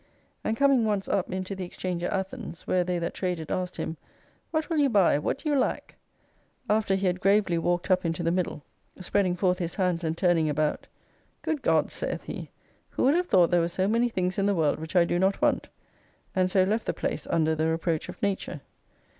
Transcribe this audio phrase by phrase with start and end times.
[0.43, 3.97] And coming once up into the Exchange at Athens, where they that traded asked him.
[4.49, 5.93] What will you buy; what do you lack?
[6.67, 8.63] After he had gravely walked up into the middle,
[8.99, 10.87] spreading 27 forth his hands and turning about,
[11.43, 12.49] Good Gods, saith he,
[12.89, 15.19] who would have thought there were so many things in the world which I do
[15.19, 15.67] not want
[16.33, 18.61] 1 And so left the place under the reproach of Nature.